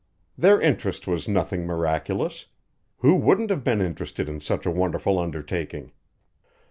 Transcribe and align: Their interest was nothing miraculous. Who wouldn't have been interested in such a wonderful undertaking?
Their 0.35 0.59
interest 0.59 1.05
was 1.05 1.27
nothing 1.27 1.67
miraculous. 1.67 2.47
Who 3.01 3.13
wouldn't 3.13 3.51
have 3.51 3.63
been 3.63 3.81
interested 3.81 4.27
in 4.27 4.41
such 4.41 4.65
a 4.65 4.71
wonderful 4.71 5.19
undertaking? 5.19 5.91